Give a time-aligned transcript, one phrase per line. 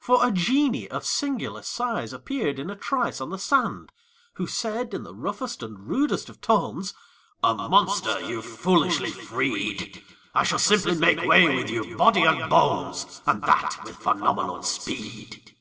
[0.00, 3.92] For a genie of singular size Appeared in a trice on the sand,
[4.34, 6.92] Who said in the roughest and rudest of tones:
[7.44, 10.02] "A monster you've foolishly freed!
[10.34, 15.54] I shall simply make way with you, body and bones, And that with phenomenal speed!"